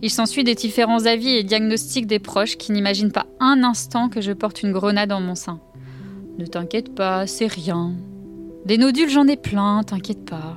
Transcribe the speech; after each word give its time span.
Il 0.00 0.10
s'ensuit 0.10 0.44
des 0.44 0.54
différents 0.54 1.06
avis 1.06 1.30
et 1.36 1.42
diagnostics 1.42 2.06
des 2.06 2.20
proches 2.20 2.56
qui 2.56 2.70
n'imaginent 2.72 3.12
pas 3.12 3.26
un 3.40 3.64
instant 3.64 4.08
que 4.08 4.20
je 4.20 4.32
porte 4.32 4.62
une 4.62 4.72
grenade 4.72 5.10
en 5.10 5.20
mon 5.20 5.34
sein. 5.34 5.60
Ne 6.38 6.46
t'inquiète 6.46 6.94
pas, 6.94 7.26
c'est 7.26 7.48
rien. 7.48 7.94
Des 8.64 8.78
nodules, 8.78 9.10
j'en 9.10 9.26
ai 9.26 9.36
plein, 9.36 9.82
t'inquiète 9.82 10.24
pas. 10.24 10.56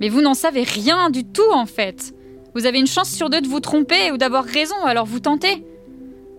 Mais 0.00 0.08
vous 0.08 0.20
n'en 0.20 0.34
savez 0.34 0.62
rien 0.62 1.10
du 1.10 1.24
tout 1.24 1.52
en 1.52 1.66
fait. 1.66 2.14
Vous 2.54 2.66
avez 2.66 2.78
une 2.78 2.86
chance 2.86 3.10
sur 3.10 3.30
deux 3.30 3.40
de 3.40 3.48
vous 3.48 3.60
tromper 3.60 4.12
ou 4.12 4.18
d'avoir 4.18 4.44
raison, 4.44 4.76
alors 4.84 5.06
vous 5.06 5.20
tentez. 5.20 5.64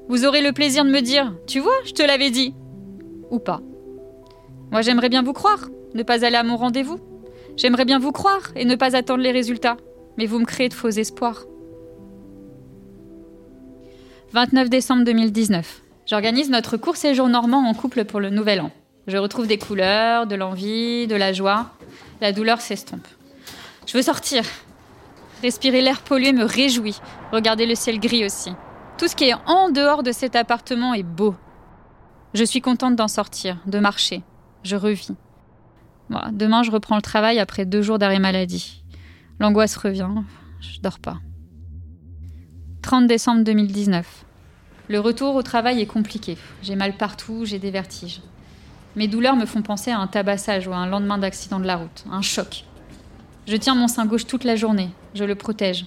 Vous 0.08 0.26
aurez 0.26 0.42
le 0.42 0.54
plaisir 0.54 0.86
de 0.86 0.90
me 0.90 1.02
dire 1.02 1.34
Tu 1.48 1.60
vois, 1.60 1.76
je 1.84 1.92
te 1.92 2.04
l'avais 2.04 2.30
dit. 2.30 2.54
Ou 3.32 3.40
pas. 3.40 3.62
Moi 4.72 4.82
j'aimerais 4.82 5.10
bien 5.10 5.24
vous 5.24 5.34
croire, 5.34 5.68
ne 5.94 6.04
pas 6.04 6.24
aller 6.24 6.38
à 6.38 6.44
mon 6.44 6.56
rendez-vous. 6.56 7.00
J'aimerais 7.58 7.86
bien 7.86 8.00
vous 8.00 8.12
croire 8.12 8.52
et 8.56 8.66
ne 8.66 8.76
pas 8.76 8.96
attendre 8.96 9.24
les 9.24 9.32
résultats. 9.32 9.78
Mais 10.18 10.26
vous 10.26 10.40
me 10.40 10.46
créez 10.46 10.70
de 10.70 10.74
faux 10.74 10.90
espoirs. 10.90 11.46
29 14.36 14.70
décembre 14.70 15.06
2019. 15.06 15.82
J'organise 16.06 16.50
notre 16.50 16.76
court 16.76 16.98
séjour 16.98 17.30
normand 17.30 17.70
en 17.70 17.74
couple 17.74 18.04
pour 18.04 18.20
le 18.20 18.30
nouvel 18.30 18.60
an. 18.60 18.70
Je 19.08 19.16
retrouve 19.16 19.48
des 19.48 19.58
couleurs, 19.58 20.28
de 20.28 20.36
l'envie, 20.36 21.08
de 21.08 21.16
la 21.16 21.32
joie. 21.32 21.72
La 22.20 22.34
douleur 22.34 22.60
s'estompe. 22.60 23.08
Je 23.88 23.94
veux 23.94 24.02
sortir. 24.02 24.44
Respirer 25.42 25.80
l'air 25.80 26.02
pollué 26.02 26.34
me 26.34 26.44
réjouit. 26.44 27.00
Regarder 27.32 27.66
le 27.66 27.76
ciel 27.76 27.98
gris 27.98 28.26
aussi. 28.26 28.52
Tout 28.98 29.08
ce 29.08 29.16
qui 29.16 29.24
est 29.24 29.36
en 29.46 29.70
dehors 29.70 30.04
de 30.04 30.12
cet 30.12 30.36
appartement 30.36 30.94
est 30.94 31.04
beau. 31.04 31.34
Je 32.34 32.44
suis 32.44 32.60
contente 32.60 32.98
d'en 32.98 33.08
sortir, 33.08 33.60
de 33.68 33.80
marcher. 33.80 34.22
Je 34.64 34.76
revis. 34.76 35.16
demain, 36.34 36.62
je 36.62 36.72
reprends 36.72 36.98
le 36.98 37.02
travail 37.02 37.40
après 37.40 37.64
deux 37.64 37.82
jours 37.82 38.00
d'arrêt 38.00 38.20
maladie. 38.20 38.84
L'angoisse 39.40 39.78
revient. 39.78 40.10
Je 40.60 40.82
dors 40.82 41.00
pas. 41.00 41.20
30 42.82 43.08
décembre 43.08 43.46
2019. 43.46 44.25
Le 44.88 45.00
retour 45.00 45.34
au 45.36 45.42
travail 45.42 45.82
est 45.82 45.88
compliqué. 45.88 46.38
J'ai 46.62 46.76
mal 46.76 46.96
partout, 46.96 47.44
j'ai 47.44 47.58
des 47.58 47.72
vertiges. 47.72 48.22
Mes 48.96 49.08
douleurs 49.08 49.36
me 49.36 49.46
font 49.46 49.64
penser 49.64 49.92
à 49.92 50.00
un 50.00 50.08
tabassage 50.08 50.68
ou 50.68 50.74
à 50.74 50.78
un 50.78 50.88
lendemain 50.88 51.18
d'accident 51.18 51.60
de 51.60 51.66
la 51.66 51.78
route, 51.78 52.06
un 52.12 52.22
choc. 52.22 52.64
Je 53.48 53.56
tiens 53.58 53.76
mon 53.76 53.88
sein 53.88 54.06
gauche 54.06 54.28
toute 54.28 54.44
la 54.44 54.56
journée, 54.56 54.90
je 55.16 55.24
le 55.24 55.36
protège. 55.36 55.86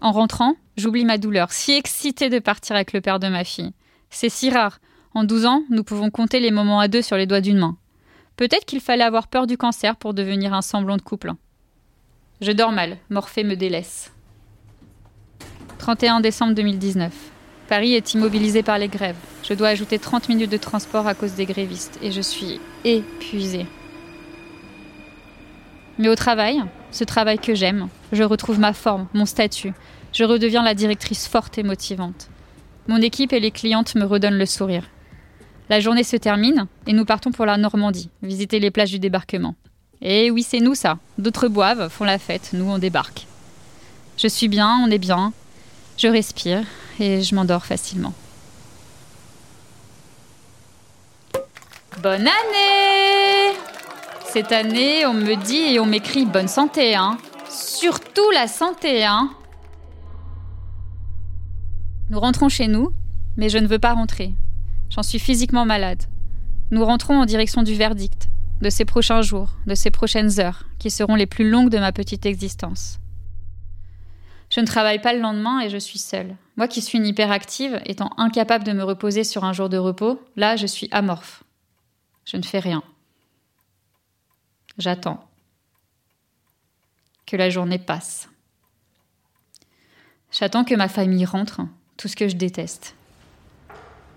En 0.00 0.12
rentrant, 0.12 0.56
j'oublie 0.76 1.04
ma 1.04 1.16
douleur, 1.16 1.52
si 1.52 1.72
excitée 1.72 2.28
de 2.28 2.38
partir 2.38 2.74
avec 2.74 2.92
le 2.92 3.00
père 3.00 3.20
de 3.20 3.28
ma 3.28 3.44
fille. 3.44 3.72
C'est 4.10 4.28
si 4.28 4.50
rare. 4.50 4.80
En 5.14 5.24
12 5.24 5.46
ans, 5.46 5.62
nous 5.70 5.84
pouvons 5.84 6.10
compter 6.10 6.40
les 6.40 6.50
moments 6.50 6.80
à 6.80 6.88
deux 6.88 7.02
sur 7.02 7.16
les 7.16 7.26
doigts 7.26 7.40
d'une 7.40 7.58
main. 7.58 7.76
Peut-être 8.36 8.64
qu'il 8.64 8.80
fallait 8.80 9.04
avoir 9.04 9.28
peur 9.28 9.46
du 9.46 9.56
cancer 9.56 9.96
pour 9.96 10.14
devenir 10.14 10.54
un 10.54 10.62
semblant 10.62 10.96
de 10.96 11.02
couple. 11.02 11.32
Je 12.40 12.52
dors 12.52 12.72
mal, 12.72 12.96
Morphée 13.10 13.44
me 13.44 13.54
délaisse. 13.54 14.12
31 15.78 16.20
décembre 16.20 16.54
2019. 16.54 17.12
Paris 17.70 17.94
est 17.94 18.14
immobilisé 18.14 18.64
par 18.64 18.78
les 18.78 18.88
grèves. 18.88 19.14
Je 19.48 19.54
dois 19.54 19.68
ajouter 19.68 20.00
30 20.00 20.28
minutes 20.28 20.50
de 20.50 20.56
transport 20.56 21.06
à 21.06 21.14
cause 21.14 21.34
des 21.34 21.46
grévistes 21.46 22.00
et 22.02 22.10
je 22.10 22.20
suis 22.20 22.60
épuisée. 22.84 23.64
Mais 25.96 26.08
au 26.08 26.16
travail, 26.16 26.60
ce 26.90 27.04
travail 27.04 27.38
que 27.38 27.54
j'aime, 27.54 27.86
je 28.10 28.24
retrouve 28.24 28.58
ma 28.58 28.72
forme, 28.72 29.06
mon 29.14 29.24
statut. 29.24 29.72
Je 30.12 30.24
redeviens 30.24 30.64
la 30.64 30.74
directrice 30.74 31.28
forte 31.28 31.58
et 31.58 31.62
motivante. 31.62 32.28
Mon 32.88 32.96
équipe 32.96 33.32
et 33.32 33.38
les 33.38 33.52
clientes 33.52 33.94
me 33.94 34.04
redonnent 34.04 34.38
le 34.38 34.46
sourire. 34.46 34.90
La 35.68 35.78
journée 35.78 36.02
se 36.02 36.16
termine 36.16 36.66
et 36.88 36.92
nous 36.92 37.04
partons 37.04 37.30
pour 37.30 37.46
la 37.46 37.56
Normandie, 37.56 38.10
visiter 38.20 38.58
les 38.58 38.72
plages 38.72 38.90
du 38.90 38.98
débarquement. 38.98 39.54
Et 40.02 40.32
oui, 40.32 40.42
c'est 40.42 40.58
nous 40.58 40.74
ça. 40.74 40.98
D'autres 41.18 41.46
boivent, 41.46 41.88
font 41.88 42.02
la 42.02 42.18
fête, 42.18 42.50
nous 42.52 42.68
on 42.68 42.78
débarque. 42.78 43.28
Je 44.16 44.26
suis 44.26 44.48
bien, 44.48 44.76
on 44.84 44.90
est 44.90 44.98
bien. 44.98 45.32
Je 45.98 46.08
respire 46.08 46.64
et 47.00 47.22
je 47.22 47.34
m'endors 47.34 47.64
facilement. 47.64 48.12
Bonne 52.02 52.26
année 52.26 53.56
Cette 54.26 54.52
année, 54.52 55.04
on 55.06 55.14
me 55.14 55.34
dit 55.34 55.74
et 55.74 55.80
on 55.80 55.86
m'écrit 55.86 56.24
bonne 56.24 56.48
santé, 56.48 56.94
hein 56.94 57.18
Surtout 57.48 58.30
la 58.32 58.46
santé, 58.46 59.04
hein 59.04 59.30
Nous 62.10 62.20
rentrons 62.20 62.48
chez 62.48 62.68
nous, 62.68 62.92
mais 63.36 63.48
je 63.48 63.58
ne 63.58 63.66
veux 63.66 63.78
pas 63.78 63.92
rentrer. 63.92 64.34
J'en 64.90 65.02
suis 65.02 65.18
physiquement 65.18 65.64
malade. 65.64 66.02
Nous 66.70 66.84
rentrons 66.84 67.20
en 67.20 67.26
direction 67.26 67.62
du 67.62 67.74
verdict, 67.74 68.28
de 68.60 68.70
ces 68.70 68.84
prochains 68.84 69.22
jours, 69.22 69.50
de 69.66 69.74
ces 69.74 69.90
prochaines 69.90 70.40
heures, 70.40 70.64
qui 70.78 70.90
seront 70.90 71.16
les 71.16 71.26
plus 71.26 71.48
longues 71.48 71.70
de 71.70 71.78
ma 71.78 71.92
petite 71.92 72.26
existence. 72.26 73.00
Je 74.50 74.60
ne 74.60 74.66
travaille 74.66 75.00
pas 75.00 75.12
le 75.12 75.20
lendemain 75.20 75.60
et 75.60 75.68
je 75.68 75.78
suis 75.78 75.98
seule. 75.98 76.34
Moi 76.60 76.68
qui 76.68 76.82
suis 76.82 76.98
une 76.98 77.06
hyperactive, 77.06 77.80
étant 77.86 78.10
incapable 78.18 78.64
de 78.64 78.72
me 78.72 78.84
reposer 78.84 79.24
sur 79.24 79.44
un 79.44 79.54
jour 79.54 79.70
de 79.70 79.78
repos, 79.78 80.20
là 80.36 80.56
je 80.56 80.66
suis 80.66 80.88
amorphe. 80.90 81.42
Je 82.26 82.36
ne 82.36 82.42
fais 82.42 82.58
rien. 82.58 82.82
J'attends 84.76 85.26
que 87.24 87.38
la 87.38 87.48
journée 87.48 87.78
passe. 87.78 88.28
J'attends 90.30 90.64
que 90.64 90.74
ma 90.74 90.88
famille 90.88 91.24
rentre, 91.24 91.62
tout 91.96 92.08
ce 92.08 92.16
que 92.16 92.28
je 92.28 92.36
déteste. 92.36 92.94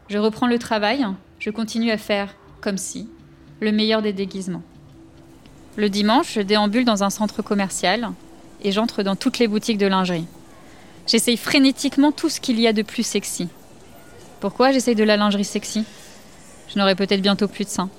Je 0.10 0.18
reprends 0.18 0.48
le 0.48 0.60
travail, 0.60 1.06
je 1.40 1.50
continue 1.50 1.92
à 1.92 1.98
faire 1.98 2.36
comme 2.60 2.78
si, 2.78 3.10
le 3.62 3.72
meilleur 3.72 4.02
des 4.02 4.12
déguisements. 4.12 4.64
Le 5.78 5.90
dimanche, 5.90 6.34
je 6.34 6.42
déambule 6.42 6.84
dans 6.84 7.06
un 7.06 7.10
centre 7.10 7.42
commercial 7.42 8.12
et 8.62 8.74
j'entre 8.74 9.02
dans 9.02 9.16
toutes 9.16 9.40
les 9.40 9.48
boutiques 9.48 9.78
de 9.78 9.88
lingerie. 9.88 10.28
J'essaye 11.08 11.38
frénétiquement 11.38 12.12
tout 12.12 12.30
ce 12.30 12.40
qu'il 12.40 12.59
y 12.59 12.68
a 12.68 12.74
de 12.74 12.81
plus 12.81 13.03
sexy. 13.03 13.47
Pourquoi 14.40 14.72
j'essaye 14.72 14.96
de 14.96 15.03
la 15.03 15.18
lingerie 15.18 15.46
sexy? 15.46 15.86
Je 16.68 16.80
n'aurai 16.80 16.96
peut-être 16.96 17.22
bientôt 17.22 17.47
plus 17.47 17.66
de 17.66 17.69
seins. 17.69 17.90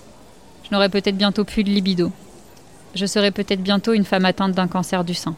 Je 0.65 0.75
n'aurai 0.75 0.89
peut-être 0.89 1.17
bientôt 1.17 1.45
plus 1.45 1.65
de 1.65 1.71
libido 1.71 2.13
je 2.95 3.07
serai 3.07 3.31
peut-être 3.31 3.63
bientôt 3.63 3.93
une 3.93 4.05
femme 4.05 4.25
atteinte 4.25 4.53
d'un 4.53 4.69
cancer 4.69 5.05
du 5.05 5.15
sein. 5.15 5.35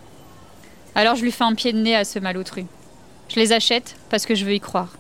Alors 0.95 1.17
je 1.17 1.23
lui 1.23 1.33
fais 1.33 1.45
un 1.45 1.55
pied 1.55 1.73
de 1.73 1.79
nez 1.79 1.97
à 1.97 2.05
ce 2.05 2.19
malotru. 2.19 2.67
Je 3.29 3.37
les 3.37 3.53
achète 3.53 3.97
parce 4.11 4.27
que 4.27 4.35
je 4.35 4.45
veux 4.45 4.55
y 4.55 4.61
croire. 4.61 4.97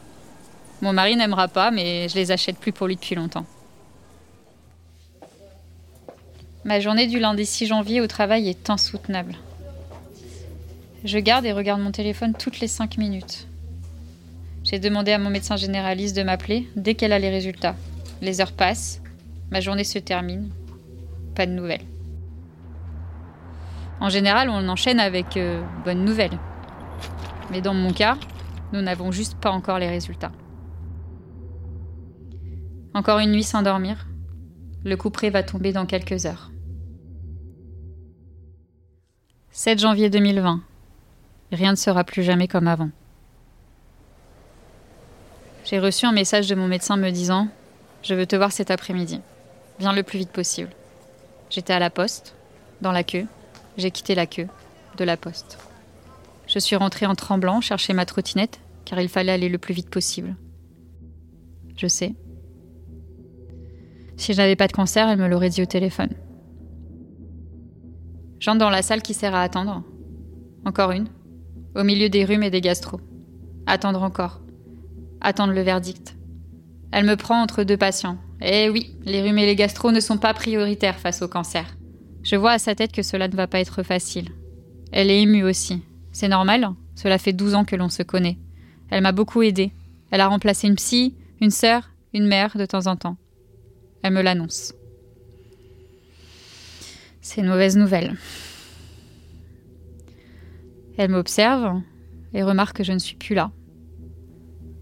Mon 0.83 0.93
mari 0.93 1.17
n'aimera 1.17 1.49
pas, 1.49 1.71
mais 1.71 2.09
je 2.09 2.17
les 2.17 2.33
achète 2.33 2.59
plus 2.59 2.73
pour 2.73 2.87
lui 2.87 2.97
depuis 2.97 3.15
longtemps. 3.15 3.47
Ma 6.65 6.81
journée 6.81 7.07
du 7.07 7.19
lundi 7.21 7.47
6 7.47 7.67
janvier 7.67 8.01
au 8.01 8.07
travail 8.07 8.49
est 8.49 8.69
insoutenable. 8.71 9.37
Je 11.07 11.21
garde 11.21 11.47
et 11.47 11.53
regarde 11.53 11.81
mon 11.81 11.93
téléphone 11.93 12.35
toutes 12.37 12.59
les 12.59 12.67
5 12.67 12.99
minutes. 12.99 13.47
J'ai 14.65 14.81
demandé 14.81 15.13
à 15.13 15.19
mon 15.19 15.31
médecin 15.31 15.55
généraliste 15.55 16.17
de 16.17 16.25
m'appeler 16.25 16.69
dès 16.75 16.95
qu'elle 16.97 17.13
a 17.13 17.21
les 17.21 17.31
résultats. 17.31 17.77
Les 18.23 18.41
heures 18.41 18.51
passent, 18.51 19.01
ma 19.53 19.61
journée 19.61 19.85
se 19.85 20.01
termine, 20.01 20.51
pas 21.37 21.47
de 21.47 21.53
nouvelles. 21.53 21.85
En 24.01 24.09
général, 24.09 24.51
on 24.51 24.69
enchaîne 24.69 24.99
avec 24.99 25.37
euh, 25.37 25.63
bonnes 25.85 26.05
nouvelles. 26.05 26.41
Mais 27.53 27.61
dans 27.61 27.73
mon 27.73 27.93
cas, 27.93 28.19
nous 28.73 28.83
n'avons 28.83 29.13
juste 29.13 29.37
pas 29.37 29.53
encore 29.53 29.79
les 29.79 29.89
résultats. 29.89 30.33
Encore 32.95 33.21
une 33.21 33.31
nuit 33.31 33.45
sans 33.45 33.63
dormir. 33.63 34.09
Le 34.85 34.97
couperet 34.97 35.31
va 35.31 35.45
tomber 35.45 35.73
dans 35.73 35.87
quelques 35.87 36.27
heures. 36.27 36.51
7 39.53 39.79
janvier 39.79 40.11
2020. 40.11 40.63
Rien 41.53 41.71
ne 41.71 41.77
sera 41.77 42.05
plus 42.05 42.23
jamais 42.23 42.49
comme 42.49 42.69
avant. 42.69 42.91
J'ai 45.65 45.79
reçu 45.79 46.07
un 46.07 46.13
message 46.13 46.49
de 46.49 46.55
mon 46.55 46.69
médecin 46.69 46.97
me 46.97 47.11
disant 47.11 47.49
Je 48.03 48.15
veux 48.15 48.27
te 48.27 48.37
voir 48.37 48.53
cet 48.53 48.71
après-midi. 48.71 49.21
Viens 49.79 49.93
le 49.93 50.03
plus 50.03 50.19
vite 50.19 50.31
possible. 50.31 50.71
J'étais 51.51 51.73
à 51.73 51.79
la 51.79 51.91
poste, 51.91 52.35
dans 52.81 52.93
la 52.93 53.05
queue, 53.05 53.27
j'ai 53.77 53.91
quitté 53.91 54.15
la 54.15 54.27
queue 54.27 54.49
de 54.97 55.05
la 55.05 55.17
poste. 55.17 55.59
Je 56.47 56.59
suis 56.59 56.77
rentrée 56.77 57.07
en 57.07 57.15
tremblant 57.15 57.61
chercher 57.61 57.93
ma 57.93 58.07
trottinette, 58.07 58.61
car 58.85 59.01
il 59.01 59.09
fallait 59.09 59.33
aller 59.33 59.49
le 59.49 59.59
plus 59.59 59.75
vite 59.75 59.91
possible. 59.91 60.37
Je 61.77 61.87
sais. 61.87 62.15
Si 64.17 64.33
je 64.33 64.39
n'avais 64.39 64.57
pas 64.57 64.67
de 64.67 64.73
cancer, 64.73 65.09
elle 65.09 65.19
me 65.19 65.29
l'aurait 65.29 65.51
dit 65.51 65.63
au 65.63 65.67
téléphone. 65.67 66.11
J'entre 68.41 68.59
dans 68.59 68.71
la 68.71 68.83
salle 68.83 69.03
qui 69.03 69.15
sert 69.15 69.35
à 69.35 69.43
attendre. 69.43 69.83
Encore 70.65 70.93
une. 70.93 71.09
Au 71.77 71.85
milieu 71.85 72.09
des 72.09 72.25
rhumes 72.25 72.43
et 72.43 72.51
des 72.51 72.63
gastro. 72.63 73.01
Attendre 73.67 74.03
encore. 74.03 74.41
Attendre 75.21 75.53
le 75.53 75.61
verdict. 75.61 76.17
Elle 76.91 77.05
me 77.05 77.17
prend 77.17 77.43
entre 77.43 77.65
deux 77.65 77.77
patients. 77.77 78.17
Eh 78.41 78.71
oui, 78.71 78.97
les 79.05 79.21
rhumes 79.21 79.37
et 79.37 79.45
les 79.45 79.57
gastro 79.57 79.93
ne 79.93 80.01
sont 80.01 80.17
pas 80.17 80.33
prioritaires 80.33 80.99
face 80.99 81.21
au 81.21 81.29
cancer. 81.29 81.77
Je 82.23 82.37
vois 82.37 82.53
à 82.53 82.59
sa 82.59 82.75
tête 82.75 82.93
que 82.93 83.03
cela 83.03 83.29
ne 83.29 83.37
va 83.37 83.47
pas 83.47 83.61
être 83.61 83.83
facile. 83.83 84.31
Elle 84.91 85.11
est 85.11 85.21
émue 85.21 85.45
aussi. 85.45 85.83
C'est 86.13 86.29
normal, 86.29 86.71
cela 86.95 87.19
fait 87.19 87.35
12 87.35 87.55
ans 87.55 87.65
que 87.67 87.77
l'on 87.77 87.91
se 87.91 88.03
connaît. 88.03 88.39
Elle 88.89 89.03
m'a 89.03 89.13
beaucoup 89.13 89.43
aidée. 89.43 89.71
Elle 90.11 90.23
a 90.23 90.29
remplacé 90.29 90.69
une 90.69 90.77
psy, 90.77 91.15
une 91.43 91.51
sœur, 91.51 91.91
une 92.15 92.27
mère 92.27 92.57
de 92.57 92.65
temps 92.65 92.87
en 92.87 92.97
temps. 92.97 93.19
Elle 94.03 94.15
me 94.15 94.23
l'annonce. 94.23 94.73
C'est 97.21 97.43
une 97.43 97.49
mauvaise 97.49 97.77
nouvelle. 97.77 98.17
Elle 100.97 101.11
m'observe, 101.11 101.81
et 102.33 102.43
remarque 102.43 102.79
que 102.79 102.85
je 102.85 102.93
ne 102.93 102.99
suis 102.99 103.17
plus 103.17 103.35
là, 103.35 103.51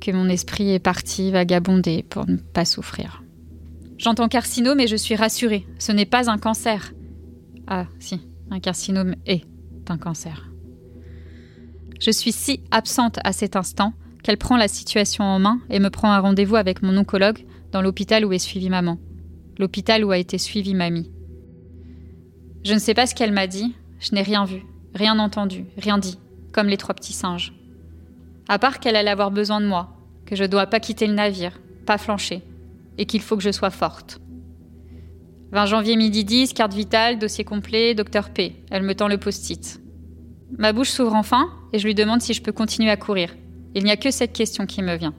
que 0.00 0.10
mon 0.10 0.28
esprit 0.28 0.70
est 0.70 0.78
parti 0.78 1.30
vagabonder 1.30 2.04
pour 2.08 2.26
ne 2.28 2.36
pas 2.36 2.64
souffrir. 2.64 3.22
J'entends 3.96 4.28
carcinome 4.28 4.80
et 4.80 4.86
je 4.86 4.96
suis 4.96 5.14
rassurée. 5.14 5.66
Ce 5.78 5.92
n'est 5.92 6.06
pas 6.06 6.30
un 6.30 6.38
cancer. 6.38 6.92
Ah, 7.66 7.86
si, 8.00 8.20
un 8.50 8.60
carcinome 8.60 9.14
est 9.24 9.44
un 9.88 9.98
cancer. 9.98 10.50
Je 12.00 12.10
suis 12.10 12.32
si 12.32 12.60
absente 12.70 13.18
à 13.24 13.32
cet 13.32 13.56
instant 13.56 13.94
qu'elle 14.22 14.36
prend 14.36 14.56
la 14.56 14.68
situation 14.68 15.24
en 15.24 15.38
main 15.38 15.60
et 15.70 15.78
me 15.78 15.90
prend 15.90 16.12
un 16.12 16.18
rendez-vous 16.18 16.56
avec 16.56 16.82
mon 16.82 16.96
oncologue 16.96 17.44
dans 17.72 17.82
l'hôpital 17.82 18.24
où 18.24 18.32
est 18.32 18.38
suivie 18.38 18.70
maman. 18.70 18.98
L'hôpital 19.58 20.04
où 20.04 20.10
a 20.10 20.18
été 20.18 20.38
suivie 20.38 20.74
mamie. 20.74 21.10
Je 22.64 22.74
ne 22.74 22.78
sais 22.78 22.94
pas 22.94 23.06
ce 23.06 23.14
qu'elle 23.14 23.32
m'a 23.32 23.46
dit, 23.46 23.74
je 24.00 24.14
n'ai 24.14 24.22
rien 24.22 24.44
vu, 24.44 24.64
rien 24.94 25.18
entendu, 25.18 25.66
rien 25.76 25.98
dit, 25.98 26.18
comme 26.52 26.68
les 26.68 26.76
trois 26.76 26.94
petits 26.94 27.12
singes. 27.12 27.52
À 28.48 28.58
part 28.58 28.78
qu'elle 28.78 28.96
allait 28.96 29.10
avoir 29.10 29.30
besoin 29.30 29.60
de 29.60 29.66
moi, 29.66 29.96
que 30.26 30.36
je 30.36 30.44
dois 30.44 30.66
pas 30.66 30.80
quitter 30.80 31.06
le 31.06 31.14
navire, 31.14 31.60
pas 31.86 31.98
flancher, 31.98 32.42
et 32.98 33.06
qu'il 33.06 33.20
faut 33.20 33.36
que 33.36 33.42
je 33.42 33.52
sois 33.52 33.70
forte. 33.70 34.20
20 35.52 35.66
janvier 35.66 35.96
midi 35.96 36.24
10, 36.24 36.52
carte 36.52 36.74
vitale, 36.74 37.18
dossier 37.18 37.44
complet, 37.44 37.94
docteur 37.94 38.30
P. 38.30 38.56
Elle 38.70 38.82
me 38.82 38.94
tend 38.94 39.08
le 39.08 39.18
post-it. 39.18 39.80
Ma 40.58 40.72
bouche 40.72 40.90
s'ouvre 40.90 41.14
enfin 41.14 41.48
et 41.72 41.78
je 41.78 41.86
lui 41.86 41.94
demande 41.94 42.22
si 42.22 42.34
je 42.34 42.42
peux 42.42 42.52
continuer 42.52 42.90
à 42.90 42.96
courir. 42.96 43.34
Il 43.74 43.84
n'y 43.84 43.90
a 43.90 43.96
que 43.96 44.10
cette 44.10 44.32
question 44.32 44.66
qui 44.66 44.82
me 44.82 44.96
vient. 44.96 45.14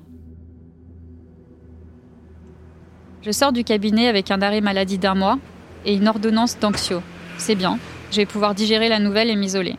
Je 3.21 3.31
sors 3.31 3.51
du 3.51 3.63
cabinet 3.63 4.07
avec 4.07 4.29
un 4.29 4.41
arrêt 4.41 4.61
maladie 4.61 4.97
d'un 4.97 5.15
mois 5.15 5.39
et 5.85 5.95
une 5.95 6.07
ordonnance 6.07 6.59
d'anxio. 6.59 7.01
C'est 7.37 7.55
bien, 7.55 7.79
je 8.15 8.21
vais 8.21 8.25
pouvoir 8.25 8.55
digérer 8.55 8.87
la 8.87 8.99
nouvelle 8.99 9.29
et 9.29 9.35
m'isoler. 9.35 9.75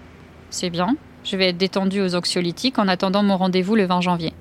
C'est 0.51 0.69
bien, 0.69 0.95
je 1.25 1.39
vais 1.39 1.49
être 1.49 1.57
détendue 1.57 2.03
aux 2.03 2.15
anxiolytiques 2.15 2.79
en 2.79 2.87
attendant 2.87 3.23
mon 3.23 3.39
rendez-vous 3.39 3.75
le 3.77 3.87
20 3.87 4.03
janvier. 4.03 4.35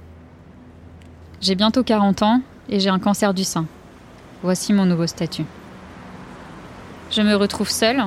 J'ai 1.39 1.55
bientôt 1.55 1.81
40 1.81 2.21
ans 2.21 2.41
et 2.67 2.81
j'ai 2.81 2.89
un 2.89 2.99
cancer 2.99 3.33
du 3.33 3.45
sein. 3.45 3.65
Voici 4.43 4.73
mon 4.73 4.85
nouveau 4.85 5.07
statut. 5.07 5.45
Je 7.09 7.21
me 7.21 7.35
retrouve 7.35 7.69
seule 7.69 8.03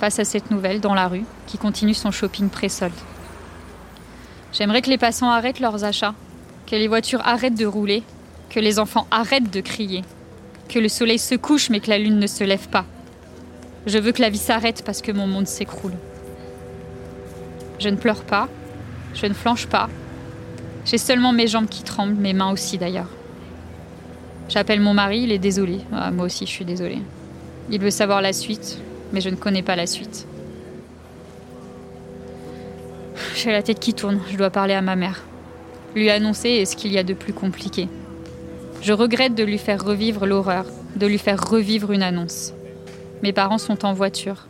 face 0.00 0.18
à 0.18 0.24
cette 0.24 0.50
nouvelle 0.50 0.80
dans 0.80 0.94
la 0.94 1.06
rue 1.06 1.24
qui 1.46 1.56
continue 1.56 1.94
son 1.94 2.10
shopping 2.10 2.48
pré-solde. 2.48 2.92
J'aimerais 4.52 4.82
que 4.82 4.90
les 4.90 4.98
passants 4.98 5.30
arrêtent 5.30 5.60
leurs 5.60 5.84
achats, 5.84 6.14
que 6.66 6.74
les 6.74 6.88
voitures 6.88 7.24
arrêtent 7.24 7.54
de 7.54 7.66
rouler, 7.66 8.02
que 8.48 8.58
les 8.58 8.80
enfants 8.80 9.06
arrêtent 9.12 9.52
de 9.52 9.60
crier, 9.60 10.02
que 10.68 10.80
le 10.80 10.88
soleil 10.88 11.20
se 11.20 11.36
couche 11.36 11.70
mais 11.70 11.78
que 11.78 11.90
la 11.90 11.98
lune 11.98 12.18
ne 12.18 12.26
se 12.26 12.42
lève 12.42 12.68
pas. 12.70 12.86
Je 13.86 13.98
veux 13.98 14.12
que 14.12 14.20
la 14.20 14.30
vie 14.30 14.38
s'arrête 14.38 14.82
parce 14.84 15.00
que 15.00 15.12
mon 15.12 15.26
monde 15.26 15.46
s'écroule. 15.46 15.94
Je 17.78 17.88
ne 17.88 17.96
pleure 17.96 18.24
pas, 18.24 18.48
je 19.14 19.26
ne 19.26 19.32
flanche 19.32 19.66
pas. 19.66 19.88
J'ai 20.84 20.98
seulement 20.98 21.32
mes 21.32 21.46
jambes 21.46 21.68
qui 21.68 21.82
tremblent, 21.82 22.20
mes 22.20 22.34
mains 22.34 22.52
aussi 22.52 22.76
d'ailleurs. 22.76 23.08
J'appelle 24.48 24.80
mon 24.80 24.94
mari, 24.94 25.20
il 25.20 25.32
est 25.32 25.38
désolé. 25.38 25.78
Ah, 25.92 26.10
moi 26.10 26.26
aussi, 26.26 26.44
je 26.44 26.50
suis 26.50 26.64
désolée. 26.64 26.98
Il 27.70 27.80
veut 27.80 27.90
savoir 27.90 28.20
la 28.20 28.32
suite, 28.32 28.78
mais 29.12 29.20
je 29.20 29.30
ne 29.30 29.36
connais 29.36 29.62
pas 29.62 29.76
la 29.76 29.86
suite. 29.86 30.26
J'ai 33.36 33.52
la 33.52 33.62
tête 33.62 33.78
qui 33.78 33.94
tourne, 33.94 34.20
je 34.30 34.36
dois 34.36 34.50
parler 34.50 34.74
à 34.74 34.82
ma 34.82 34.96
mère. 34.96 35.22
Lui 35.94 36.10
annoncer 36.10 36.64
ce 36.64 36.76
qu'il 36.76 36.92
y 36.92 36.98
a 36.98 37.02
de 37.02 37.14
plus 37.14 37.32
compliqué. 37.32 37.88
Je 38.82 38.92
regrette 38.92 39.34
de 39.34 39.44
lui 39.44 39.58
faire 39.58 39.84
revivre 39.84 40.26
l'horreur, 40.26 40.64
de 40.96 41.06
lui 41.06 41.18
faire 41.18 41.40
revivre 41.48 41.92
une 41.92 42.02
annonce. 42.02 42.52
Mes 43.22 43.32
parents 43.32 43.58
sont 43.58 43.84
en 43.84 43.92
voiture. 43.92 44.46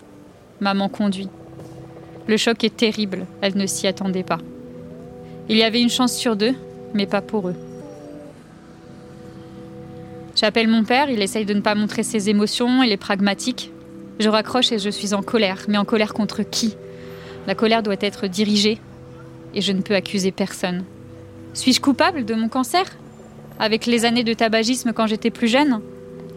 Maman 0.60 0.88
conduit. 0.88 1.28
Le 2.26 2.36
choc 2.36 2.62
est 2.64 2.76
terrible, 2.76 3.26
elle 3.40 3.56
ne 3.56 3.66
s'y 3.66 3.86
attendait 3.86 4.22
pas. 4.22 4.38
Il 5.48 5.56
y 5.56 5.64
avait 5.64 5.80
une 5.80 5.90
chance 5.90 6.14
sur 6.14 6.36
deux, 6.36 6.54
mais 6.94 7.06
pas 7.06 7.22
pour 7.22 7.48
eux. 7.48 7.56
J'appelle 10.36 10.68
mon 10.68 10.84
père, 10.84 11.10
il 11.10 11.20
essaye 11.20 11.44
de 11.44 11.54
ne 11.54 11.60
pas 11.60 11.74
montrer 11.74 12.02
ses 12.02 12.30
émotions, 12.30 12.82
il 12.82 12.92
est 12.92 12.96
pragmatique. 12.96 13.72
Je 14.20 14.28
raccroche 14.28 14.70
et 14.70 14.78
je 14.78 14.90
suis 14.90 15.12
en 15.12 15.22
colère. 15.22 15.64
Mais 15.66 15.78
en 15.78 15.84
colère 15.84 16.14
contre 16.14 16.42
qui? 16.42 16.76
La 17.46 17.54
colère 17.54 17.82
doit 17.82 17.96
être 18.00 18.26
dirigée 18.26 18.78
et 19.54 19.60
je 19.60 19.72
ne 19.72 19.80
peux 19.80 19.94
accuser 19.94 20.30
personne. 20.30 20.84
Suis-je 21.54 21.80
coupable 21.80 22.24
de 22.24 22.34
mon 22.34 22.48
cancer? 22.48 22.84
Avec 23.58 23.86
les 23.86 24.04
années 24.04 24.24
de 24.24 24.32
tabagisme 24.32 24.92
quand 24.92 25.06
j'étais 25.06 25.30
plus 25.30 25.48
jeune 25.48 25.80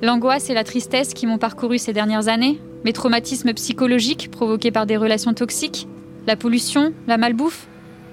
L'angoisse 0.03 0.49
et 0.49 0.53
la 0.53 0.65
tristesse 0.65 1.13
qui 1.13 1.25
m'ont 1.25 1.37
parcouru 1.37 1.77
ces 1.77 1.93
dernières 1.93 2.27
années 2.27 2.59
Mes 2.83 2.91
traumatismes 2.91 3.53
psychologiques 3.53 4.29
provoqués 4.29 4.69
par 4.69 4.85
des 4.85 4.97
relations 4.97 5.33
toxiques 5.33 5.87
La 6.27 6.35
pollution 6.35 6.93
La 7.07 7.17
malbouffe 7.17 7.69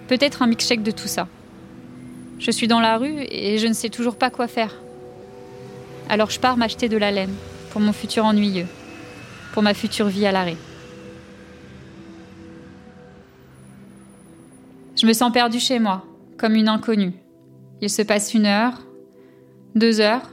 Peut-être 0.07 0.41
un 0.43 0.47
mix-check 0.47 0.85
de 0.85 0.93
tout 0.93 1.09
ça. 1.09 1.27
Je 2.39 2.53
suis 2.53 2.69
dans 2.69 2.79
la 2.79 2.97
rue 2.97 3.17
et 3.29 3.59
je 3.59 3.67
ne 3.67 3.73
sais 3.73 3.89
toujours 3.89 4.15
pas 4.15 4.31
quoi 4.31 4.47
faire. 4.47 4.81
Alors 6.09 6.31
je 6.31 6.39
pars 6.39 6.57
m'acheter 6.57 6.89
de 6.89 6.97
la 6.97 7.11
laine 7.11 7.35
pour 7.71 7.81
mon 7.81 7.93
futur 7.93 8.25
ennuyeux, 8.25 8.67
pour 9.53 9.65
ma 9.65 9.75
future 9.75 10.07
vie 10.07 10.27
à 10.27 10.33
l'arrêt. 10.33 10.57
Je 14.97 15.07
me 15.07 15.13
sens 15.13 15.33
perdue 15.33 15.61
chez 15.61 15.81
moi, 15.81 16.05
comme 16.39 16.55
une 16.55 16.69
inconnue. 16.69 17.15
Il 17.81 17.91
se 17.91 18.03
passe 18.03 18.33
une 18.33 18.47
heure, 18.47 18.75
deux 19.75 20.01
heures, 20.01 20.29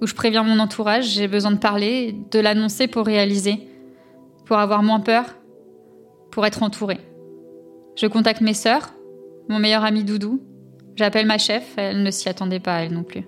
où 0.00 0.06
je 0.06 0.14
préviens 0.14 0.42
mon 0.42 0.58
entourage, 0.58 1.08
j'ai 1.10 1.28
besoin 1.28 1.50
de 1.50 1.58
parler, 1.58 2.14
de 2.30 2.38
l'annoncer 2.38 2.86
pour 2.86 3.06
réaliser, 3.06 3.68
pour 4.46 4.58
avoir 4.58 4.82
moins 4.82 5.00
peur, 5.00 5.24
pour 6.30 6.46
être 6.46 6.62
entourée. 6.62 7.00
Je 7.96 8.06
contacte 8.06 8.40
mes 8.40 8.54
sœurs, 8.54 8.94
mon 9.48 9.58
meilleur 9.58 9.84
ami 9.84 10.04
Doudou, 10.04 10.40
j'appelle 10.96 11.26
ma 11.26 11.38
chef, 11.38 11.74
elle 11.76 12.02
ne 12.02 12.10
s'y 12.10 12.28
attendait 12.28 12.60
pas, 12.60 12.82
elle 12.82 12.92
non 12.92 13.02
plus. 13.02 13.24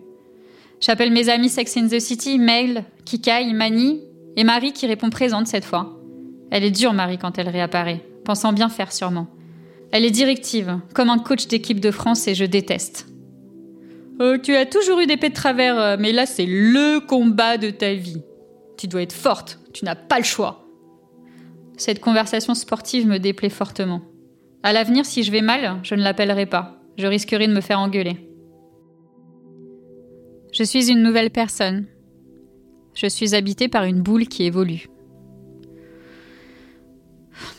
J'appelle 0.80 1.12
mes 1.12 1.28
amis 1.28 1.48
Sex 1.48 1.76
in 1.76 1.88
the 1.88 2.00
City, 2.00 2.38
Mail, 2.38 2.84
Kikai, 3.04 3.52
Mani 3.52 4.00
et 4.36 4.44
Marie 4.44 4.72
qui 4.72 4.86
répond 4.86 5.10
présente 5.10 5.46
cette 5.46 5.64
fois. 5.64 5.98
Elle 6.50 6.64
est 6.64 6.70
dure, 6.70 6.94
Marie, 6.94 7.18
quand 7.18 7.38
elle 7.38 7.48
réapparaît, 7.48 8.02
pensant 8.24 8.52
bien 8.52 8.68
faire 8.68 8.92
sûrement. 8.92 9.28
Elle 9.92 10.04
est 10.04 10.10
directive, 10.10 10.78
comme 10.94 11.10
un 11.10 11.18
coach 11.18 11.48
d'équipe 11.48 11.80
de 11.80 11.90
France 11.90 12.28
et 12.28 12.34
je 12.34 12.44
déteste. 12.44 13.08
Euh, 14.20 14.38
tu 14.38 14.54
as 14.54 14.66
toujours 14.66 15.00
eu 15.00 15.06
des 15.06 15.16
pets 15.16 15.30
de 15.30 15.34
travers, 15.34 15.78
euh, 15.78 15.96
mais 15.98 16.12
là 16.12 16.26
c'est 16.26 16.46
le 16.46 17.00
combat 17.00 17.56
de 17.56 17.70
ta 17.70 17.94
vie. 17.94 18.22
Tu 18.76 18.86
dois 18.86 19.02
être 19.02 19.14
forte, 19.14 19.58
tu 19.72 19.84
n'as 19.84 19.94
pas 19.94 20.18
le 20.18 20.24
choix. 20.24 20.66
Cette 21.76 22.00
conversation 22.00 22.54
sportive 22.54 23.06
me 23.06 23.18
déplaît 23.18 23.48
fortement. 23.48 24.02
À 24.62 24.74
l'avenir, 24.74 25.06
si 25.06 25.22
je 25.22 25.32
vais 25.32 25.40
mal, 25.40 25.80
je 25.82 25.94
ne 25.94 26.02
l'appellerai 26.02 26.44
pas. 26.44 26.82
Je 26.98 27.06
risquerai 27.06 27.48
de 27.48 27.54
me 27.54 27.62
faire 27.62 27.80
engueuler. 27.80 28.18
Je 30.52 30.64
suis 30.64 30.90
une 30.90 31.02
nouvelle 31.02 31.30
personne. 31.30 31.86
Je 32.92 33.06
suis 33.06 33.34
habitée 33.34 33.68
par 33.68 33.84
une 33.84 34.02
boule 34.02 34.26
qui 34.26 34.44
évolue. 34.44 34.88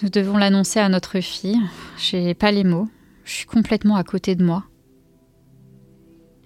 Nous 0.04 0.10
devons 0.10 0.38
l'annoncer 0.38 0.80
à 0.80 0.90
notre 0.90 1.20
fille. 1.22 1.60
J'ai 1.98 2.36
pas 2.36 2.52
les 2.52 2.64
mots. 2.64 2.88
Je 3.24 3.32
suis 3.32 3.46
complètement 3.48 3.96
à 3.96 4.04
côté 4.04 4.36
de 4.36 4.44
moi. 4.44 4.66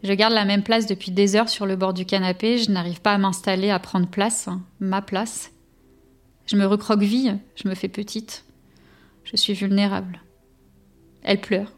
Je 0.06 0.14
garde 0.14 0.34
la 0.34 0.46
même 0.46 0.62
place 0.62 0.86
depuis 0.86 1.10
des 1.10 1.36
heures 1.36 1.50
sur 1.50 1.66
le 1.66 1.76
bord 1.76 1.92
du 1.92 2.06
canapé. 2.06 2.60
Je 2.60 2.70
n'arrive 2.70 3.02
pas 3.02 3.14
à 3.14 3.18
m'installer, 3.18 3.72
à 3.72 3.80
prendre 3.80 4.08
place, 4.08 4.48
hein, 4.48 4.62
ma 4.80 5.02
place. 5.02 5.52
Je 6.46 6.56
me 6.56 6.68
recroqueville, 6.68 7.40
je 7.56 7.68
me 7.68 7.74
fais 7.74 7.88
petite. 7.88 8.46
Je 9.24 9.36
suis 9.36 9.54
vulnérable. 9.54 10.22
Elle 11.24 11.42
pleure. 11.42 11.72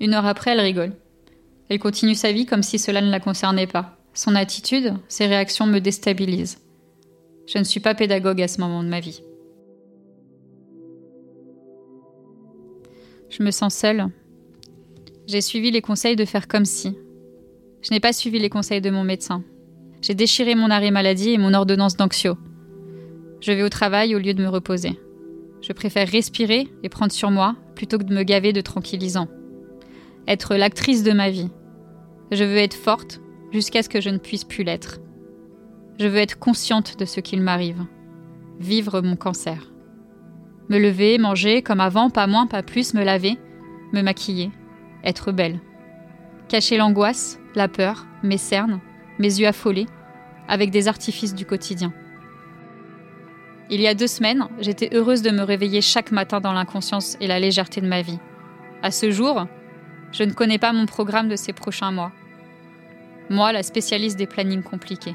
Une 0.00 0.12
heure 0.12 0.26
après, 0.26 0.50
elle 0.50 0.60
rigole. 0.60 0.92
Elle 1.70 1.78
continue 1.78 2.14
sa 2.14 2.30
vie 2.30 2.44
comme 2.44 2.62
si 2.62 2.78
cela 2.78 3.00
ne 3.00 3.10
la 3.10 3.20
concernait 3.20 3.66
pas. 3.66 3.96
Son 4.12 4.34
attitude, 4.34 4.92
ses 5.08 5.24
réactions 5.24 5.66
me 5.66 5.78
déstabilisent. 5.78 6.58
Je 7.46 7.56
ne 7.56 7.64
suis 7.64 7.80
pas 7.80 7.94
pédagogue 7.94 8.42
à 8.42 8.48
ce 8.48 8.60
moment 8.60 8.82
de 8.82 8.88
ma 8.90 9.00
vie. 9.00 9.22
Je 13.30 13.42
me 13.42 13.50
sens 13.50 13.74
seule. 13.74 14.08
J'ai 15.26 15.40
suivi 15.40 15.70
les 15.70 15.80
conseils 15.80 16.16
de 16.16 16.26
faire 16.26 16.48
comme 16.48 16.66
si. 16.66 16.98
Je 17.82 17.90
n'ai 17.90 18.00
pas 18.00 18.12
suivi 18.12 18.38
les 18.38 18.48
conseils 18.48 18.80
de 18.80 18.90
mon 18.90 19.02
médecin. 19.02 19.42
J'ai 20.02 20.14
déchiré 20.14 20.54
mon 20.54 20.70
arrêt 20.70 20.92
maladie 20.92 21.30
et 21.30 21.38
mon 21.38 21.52
ordonnance 21.52 21.96
d'anxio. 21.96 22.36
Je 23.40 23.50
vais 23.50 23.64
au 23.64 23.68
travail 23.68 24.14
au 24.14 24.20
lieu 24.20 24.34
de 24.34 24.42
me 24.42 24.48
reposer. 24.48 25.00
Je 25.62 25.72
préfère 25.72 26.08
respirer 26.08 26.68
et 26.84 26.88
prendre 26.88 27.12
sur 27.12 27.30
moi 27.30 27.56
plutôt 27.74 27.98
que 27.98 28.04
de 28.04 28.14
me 28.14 28.22
gaver 28.22 28.52
de 28.52 28.60
tranquillisants. 28.60 29.28
Être 30.28 30.54
l'actrice 30.54 31.02
de 31.02 31.12
ma 31.12 31.30
vie. 31.30 31.50
Je 32.30 32.44
veux 32.44 32.56
être 32.56 32.74
forte, 32.74 33.20
jusqu'à 33.50 33.82
ce 33.82 33.88
que 33.88 34.00
je 34.00 34.10
ne 34.10 34.18
puisse 34.18 34.44
plus 34.44 34.62
l'être. 34.62 35.00
Je 35.98 36.06
veux 36.06 36.18
être 36.18 36.38
consciente 36.38 36.98
de 36.98 37.04
ce 37.04 37.20
qu'il 37.20 37.42
m'arrive. 37.42 37.84
Vivre 38.60 39.00
mon 39.00 39.16
cancer. 39.16 39.72
Me 40.68 40.78
lever, 40.78 41.18
manger 41.18 41.62
comme 41.62 41.80
avant, 41.80 42.10
pas 42.10 42.28
moins, 42.28 42.46
pas 42.46 42.62
plus, 42.62 42.94
me 42.94 43.02
laver, 43.02 43.38
me 43.92 44.02
maquiller, 44.02 44.50
être 45.04 45.32
belle. 45.32 45.60
Cacher 46.48 46.76
l'angoisse, 46.76 47.40
la 47.54 47.68
peur, 47.68 48.06
mes 48.22 48.38
cernes, 48.38 48.80
mes 49.18 49.40
yeux 49.40 49.46
affolés, 49.46 49.86
avec 50.48 50.70
des 50.70 50.88
artifices 50.88 51.34
du 51.34 51.46
quotidien. 51.46 51.92
Il 53.70 53.80
y 53.80 53.86
a 53.86 53.94
deux 53.94 54.06
semaines, 54.06 54.48
j'étais 54.60 54.90
heureuse 54.94 55.22
de 55.22 55.30
me 55.30 55.42
réveiller 55.42 55.80
chaque 55.80 56.12
matin 56.12 56.40
dans 56.40 56.52
l'inconscience 56.52 57.16
et 57.20 57.26
la 57.26 57.40
légèreté 57.40 57.80
de 57.80 57.88
ma 57.88 58.02
vie. 58.02 58.18
À 58.82 58.90
ce 58.90 59.10
jour, 59.10 59.46
je 60.12 60.24
ne 60.24 60.32
connais 60.32 60.58
pas 60.58 60.72
mon 60.72 60.86
programme 60.86 61.28
de 61.28 61.36
ces 61.36 61.52
prochains 61.52 61.90
mois. 61.90 62.12
Moi, 63.30 63.52
la 63.52 63.62
spécialiste 63.62 64.18
des 64.18 64.26
plannings 64.26 64.62
compliqués. 64.62 65.14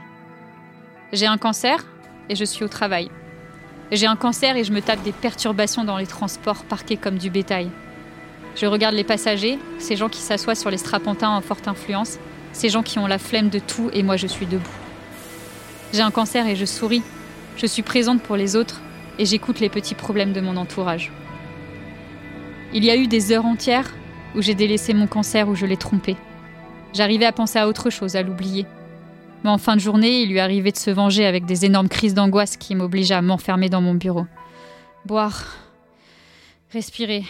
J'ai 1.13 1.27
un 1.27 1.37
cancer 1.37 1.85
et 2.29 2.35
je 2.35 2.45
suis 2.45 2.63
au 2.63 2.67
travail. 2.67 3.11
J'ai 3.91 4.07
un 4.07 4.15
cancer 4.15 4.57
et 4.57 4.63
je 4.63 4.73
me 4.73 4.81
tape 4.81 5.03
des 5.03 5.11
perturbations 5.11 5.83
dans 5.83 5.97
les 5.97 6.07
transports 6.07 6.65
parqués 6.65 6.97
comme 6.97 7.17
du 7.17 7.29
bétail. 7.29 7.69
Je 8.59 8.65
regarde 8.65 8.95
les 8.95 9.03
passagers, 9.03 9.59
ces 9.77 9.95
gens 9.95 10.09
qui 10.09 10.19
s'assoient 10.19 10.55
sur 10.55 10.71
les 10.71 10.77
strapontins 10.77 11.29
en 11.29 11.41
forte 11.41 11.67
influence, 11.67 12.17
ces 12.53 12.69
gens 12.69 12.81
qui 12.81 12.97
ont 12.97 13.05
la 13.05 13.19
flemme 13.19 13.49
de 13.49 13.59
tout 13.59 13.91
et 13.93 14.01
moi 14.01 14.17
je 14.17 14.25
suis 14.25 14.47
debout. 14.47 14.67
J'ai 15.93 16.01
un 16.01 16.09
cancer 16.09 16.47
et 16.47 16.55
je 16.55 16.65
souris. 16.65 17.03
Je 17.55 17.67
suis 17.67 17.83
présente 17.83 18.21
pour 18.23 18.35
les 18.35 18.55
autres 18.55 18.81
et 19.19 19.25
j'écoute 19.25 19.59
les 19.59 19.69
petits 19.69 19.93
problèmes 19.93 20.33
de 20.33 20.41
mon 20.41 20.57
entourage. 20.57 21.11
Il 22.73 22.83
y 22.83 22.89
a 22.89 22.97
eu 22.97 23.05
des 23.05 23.31
heures 23.31 23.45
entières 23.45 23.93
où 24.35 24.41
j'ai 24.41 24.55
délaissé 24.55 24.93
mon 24.93 25.07
cancer, 25.07 25.47
où 25.47 25.55
je 25.55 25.65
l'ai 25.65 25.77
trompé. 25.77 26.17
J'arrivais 26.93 27.25
à 27.25 27.31
penser 27.31 27.59
à 27.59 27.67
autre 27.67 27.89
chose, 27.91 28.15
à 28.15 28.23
l'oublier. 28.23 28.65
Mais 29.43 29.49
en 29.51 29.57
fin 29.57 29.75
de 29.75 29.81
journée, 29.81 30.21
il 30.21 30.29
lui 30.29 30.39
arrivait 30.39 30.71
de 30.71 30.77
se 30.77 30.89
venger 30.89 31.25
avec 31.25 31.45
des 31.45 31.65
énormes 31.65 31.89
crises 31.89 32.15
d'angoisse 32.15 32.57
qui 32.57 32.75
m'obligeaient 32.75 33.13
à 33.13 33.21
m'enfermer 33.21 33.69
dans 33.69 33.81
mon 33.81 33.93
bureau. 33.93 34.25
Boire. 35.05 35.55
Respirer. 36.73 37.23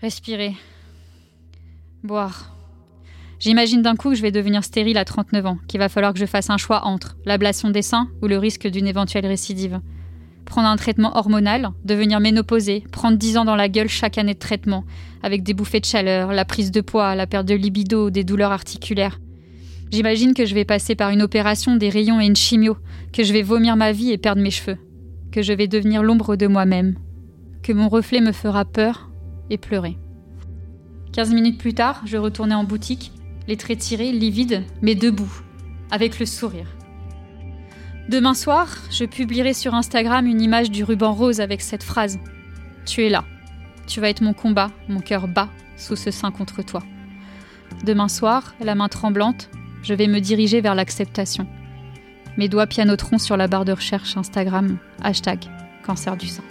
Respirer. 0.00 0.54
Boire. 2.04 2.54
J'imagine 3.40 3.82
d'un 3.82 3.96
coup 3.96 4.10
que 4.10 4.14
je 4.14 4.22
vais 4.22 4.30
devenir 4.30 4.62
stérile 4.62 4.96
à 4.96 5.04
39 5.04 5.46
ans, 5.46 5.58
qu'il 5.66 5.80
va 5.80 5.88
falloir 5.88 6.12
que 6.12 6.20
je 6.20 6.24
fasse 6.24 6.50
un 6.50 6.56
choix 6.56 6.86
entre 6.86 7.16
l'ablation 7.24 7.70
des 7.70 7.82
seins 7.82 8.08
ou 8.22 8.28
le 8.28 8.38
risque 8.38 8.68
d'une 8.68 8.86
éventuelle 8.86 9.26
récidive. 9.26 9.80
Prendre 10.44 10.68
un 10.68 10.76
traitement 10.76 11.16
hormonal, 11.16 11.70
devenir 11.84 12.20
ménopausée, 12.20 12.84
prendre 12.92 13.18
10 13.18 13.38
ans 13.38 13.44
dans 13.44 13.56
la 13.56 13.68
gueule 13.68 13.88
chaque 13.88 14.18
année 14.18 14.34
de 14.34 14.38
traitement, 14.38 14.84
avec 15.24 15.42
des 15.42 15.52
bouffées 15.52 15.80
de 15.80 15.84
chaleur, 15.84 16.32
la 16.32 16.44
prise 16.44 16.70
de 16.70 16.80
poids, 16.80 17.16
la 17.16 17.26
perte 17.26 17.46
de 17.46 17.56
libido, 17.56 18.10
des 18.10 18.22
douleurs 18.22 18.52
articulaires. 18.52 19.18
J'imagine 19.90 20.32
que 20.32 20.46
je 20.46 20.54
vais 20.54 20.64
passer 20.64 20.94
par 20.94 21.10
une 21.10 21.22
opération, 21.22 21.74
des 21.74 21.88
rayons 21.88 22.20
et 22.20 22.26
une 22.26 22.36
chimio, 22.36 22.76
que 23.12 23.24
je 23.24 23.32
vais 23.32 23.42
vomir 23.42 23.74
ma 23.74 23.90
vie 23.90 24.12
et 24.12 24.18
perdre 24.18 24.42
mes 24.42 24.52
cheveux, 24.52 24.78
que 25.32 25.42
je 25.42 25.52
vais 25.52 25.66
devenir 25.66 26.04
l'ombre 26.04 26.36
de 26.36 26.46
moi-même, 26.46 26.94
que 27.64 27.72
mon 27.72 27.88
reflet 27.88 28.20
me 28.20 28.30
fera 28.30 28.64
peur 28.64 29.07
et 29.50 29.58
pleurer. 29.58 29.96
15 31.12 31.32
minutes 31.32 31.58
plus 31.58 31.74
tard, 31.74 32.02
je 32.04 32.16
retournais 32.16 32.54
en 32.54 32.64
boutique 32.64 33.12
les 33.46 33.56
traits 33.56 33.78
tirés, 33.78 34.12
livides, 34.12 34.64
mais 34.82 34.94
debout, 34.94 35.32
avec 35.90 36.18
le 36.18 36.26
sourire. 36.26 36.66
Demain 38.08 38.34
soir, 38.34 38.68
je 38.90 39.04
publierai 39.04 39.54
sur 39.54 39.74
Instagram 39.74 40.26
une 40.26 40.40
image 40.40 40.70
du 40.70 40.84
ruban 40.84 41.12
rose 41.12 41.40
avec 41.40 41.60
cette 41.60 41.82
phrase 41.82 42.18
Tu 42.86 43.04
es 43.04 43.08
là. 43.08 43.24
Tu 43.86 44.00
vas 44.00 44.10
être 44.10 44.22
mon 44.22 44.34
combat, 44.34 44.70
mon 44.88 45.00
cœur 45.00 45.28
bat 45.28 45.48
sous 45.76 45.96
ce 45.96 46.10
sein 46.10 46.30
contre 46.30 46.62
toi. 46.62 46.82
Demain 47.84 48.08
soir, 48.08 48.54
la 48.60 48.74
main 48.74 48.88
tremblante, 48.88 49.50
je 49.82 49.94
vais 49.94 50.08
me 50.08 50.20
diriger 50.20 50.60
vers 50.60 50.74
l'acceptation. 50.74 51.46
Mes 52.36 52.48
doigts 52.48 52.66
pianoteront 52.66 53.18
sur 53.18 53.36
la 53.36 53.46
barre 53.46 53.64
de 53.64 53.72
recherche 53.72 54.16
Instagram, 54.16 54.78
hashtag 55.02 55.40
cancer 55.84 56.16
du 56.16 56.28
sein. 56.28 56.44